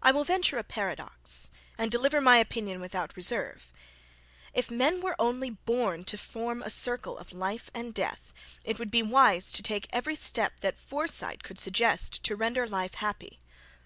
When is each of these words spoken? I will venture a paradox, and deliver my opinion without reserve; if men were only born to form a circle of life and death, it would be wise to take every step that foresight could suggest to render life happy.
I 0.00 0.12
will 0.12 0.24
venture 0.24 0.56
a 0.56 0.64
paradox, 0.64 1.50
and 1.76 1.90
deliver 1.90 2.22
my 2.22 2.38
opinion 2.38 2.80
without 2.80 3.14
reserve; 3.14 3.70
if 4.54 4.70
men 4.70 5.02
were 5.02 5.14
only 5.18 5.50
born 5.50 6.04
to 6.06 6.16
form 6.16 6.62
a 6.62 6.70
circle 6.70 7.18
of 7.18 7.34
life 7.34 7.68
and 7.74 7.92
death, 7.92 8.32
it 8.64 8.78
would 8.78 8.90
be 8.90 9.02
wise 9.02 9.52
to 9.52 9.62
take 9.62 9.88
every 9.90 10.16
step 10.16 10.60
that 10.60 10.78
foresight 10.78 11.42
could 11.42 11.58
suggest 11.58 12.22
to 12.24 12.34
render 12.34 12.66
life 12.66 12.94
happy. 12.94 13.40